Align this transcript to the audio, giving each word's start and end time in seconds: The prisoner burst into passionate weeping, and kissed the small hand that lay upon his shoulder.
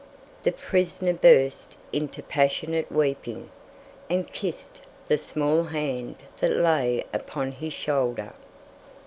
The 0.41 0.51
prisoner 0.51 1.13
burst 1.13 1.75
into 1.93 2.23
passionate 2.23 2.91
weeping, 2.91 3.51
and 4.09 4.27
kissed 4.33 4.81
the 5.07 5.19
small 5.19 5.65
hand 5.65 6.15
that 6.39 6.55
lay 6.57 7.03
upon 7.13 7.51
his 7.51 7.73
shoulder. 7.73 8.33